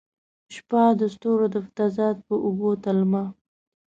[0.53, 3.23] شپه د ستورو د تضاد په اوږو تلمه